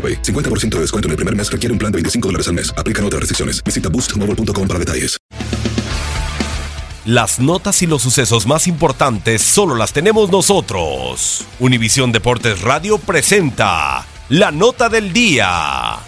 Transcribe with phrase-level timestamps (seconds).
[0.00, 0.22] AroPay.
[0.22, 2.72] 50% de descuento en el primer mes requiere un plan de 25 dólares al mes.
[2.78, 3.62] Aplican otras restricciones.
[3.62, 5.20] Visita boostmobile.com para detalles.
[7.06, 11.46] Las notas y los sucesos más importantes solo las tenemos nosotros.
[11.58, 15.98] Univisión Deportes Radio presenta la nota del día.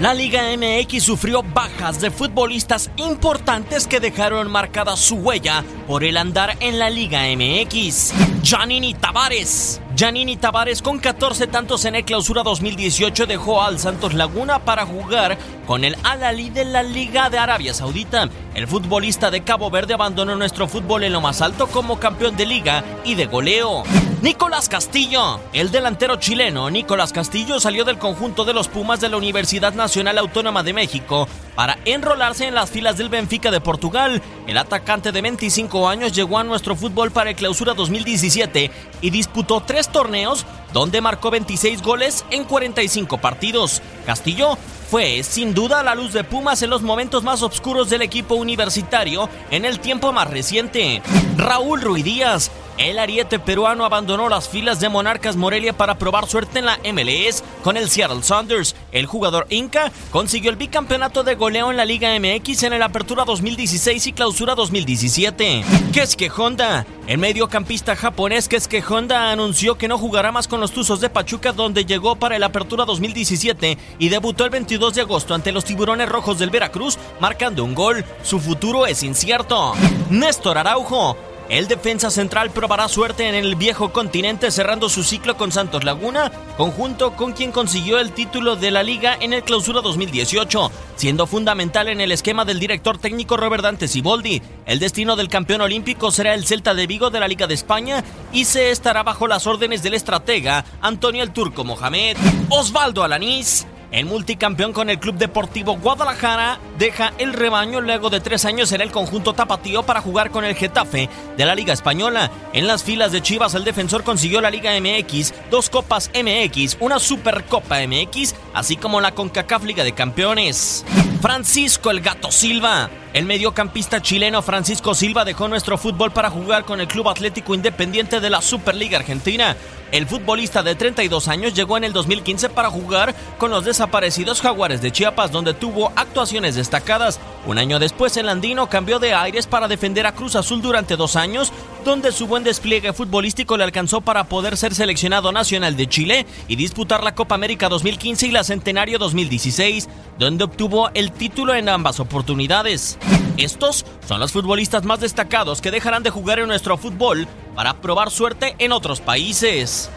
[0.00, 6.16] La Liga MX sufrió bajas de futbolistas importantes que dejaron marcada su huella por el
[6.16, 8.12] andar en la Liga MX.
[8.42, 9.80] Janini Tavares.
[9.96, 15.38] Janini Tavares con 14 tantos en el clausura 2018 dejó al Santos Laguna para jugar
[15.66, 18.28] con el Al-Ali de la Liga de Arabia Saudita.
[18.54, 22.46] El futbolista de Cabo Verde abandonó nuestro fútbol en lo más alto como campeón de
[22.46, 23.84] liga y de goleo.
[24.22, 25.40] Nicolás Castillo.
[25.52, 30.18] El delantero chileno Nicolás Castillo salió del conjunto de los Pumas de la Universidad Nacional
[30.18, 34.22] Autónoma de México para enrolarse en las filas del Benfica de Portugal.
[34.46, 38.70] El atacante de 25 años llegó a nuestro fútbol para el clausura 2017
[39.00, 43.82] y disputó tres torneos donde marcó 26 goles en 45 partidos.
[44.06, 44.56] Castillo
[44.90, 49.28] fue sin duda la luz de Pumas en los momentos más oscuros del equipo universitario
[49.50, 51.02] en el tiempo más reciente.
[51.36, 56.66] Raúl Ruidíaz el ariete peruano abandonó las filas de Monarcas Morelia para probar suerte en
[56.66, 58.74] la MLS con el Seattle Saunders.
[58.92, 63.24] El jugador Inca consiguió el bicampeonato de goleo en la Liga MX en el Apertura
[63.24, 65.64] 2016 y Clausura 2017.
[65.92, 66.86] Kesuke Honda.
[67.06, 71.52] El mediocampista japonés Kesuke Honda anunció que no jugará más con los Tuzos de Pachuca
[71.52, 76.08] donde llegó para el Apertura 2017 y debutó el 22 de agosto ante los Tiburones
[76.08, 78.04] Rojos del Veracruz marcando un gol.
[78.22, 79.74] Su futuro es incierto.
[80.10, 81.33] Néstor Araujo.
[81.48, 86.32] El defensa central probará suerte en el viejo continente cerrando su ciclo con Santos Laguna,
[86.56, 91.88] conjunto con quien consiguió el título de la liga en el clausura 2018, siendo fundamental
[91.88, 94.40] en el esquema del director técnico Robert Dante Siboldi.
[94.64, 98.02] El destino del campeón olímpico será el Celta de Vigo de la Liga de España
[98.32, 102.16] y se estará bajo las órdenes del estratega Antonio el Turco Mohamed.
[102.48, 108.44] Osvaldo Alanís el multicampeón con el Club Deportivo Guadalajara deja el rebaño luego de tres
[108.44, 112.28] años en el conjunto tapatío para jugar con el Getafe de la Liga Española.
[112.52, 116.98] En las filas de Chivas, el defensor consiguió la Liga MX, dos Copas MX, una
[116.98, 120.84] Supercopa MX, así como la CONCACAF Liga de Campeones.
[121.22, 122.90] Francisco el Gato Silva.
[123.14, 128.18] El mediocampista chileno Francisco Silva dejó nuestro fútbol para jugar con el Club Atlético Independiente
[128.18, 129.56] de la Superliga Argentina.
[129.92, 134.82] El futbolista de 32 años llegó en el 2015 para jugar con los desaparecidos Jaguares
[134.82, 137.20] de Chiapas, donde tuvo actuaciones destacadas.
[137.46, 141.14] Un año después, el andino cambió de aires para defender a Cruz Azul durante dos
[141.14, 141.52] años,
[141.84, 146.56] donde su buen despliegue futbolístico le alcanzó para poder ser seleccionado nacional de Chile y
[146.56, 149.88] disputar la Copa América 2015 y la Centenario 2016,
[150.18, 152.98] donde obtuvo el título en ambas oportunidades.
[153.36, 158.10] Estos son los futbolistas más destacados que dejarán de jugar en nuestro fútbol para probar
[158.10, 159.90] suerte en otros países.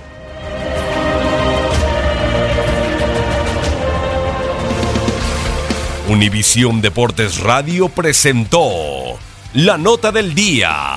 [6.10, 9.20] Univisión Deportes Radio presentó
[9.54, 10.97] la nota del día.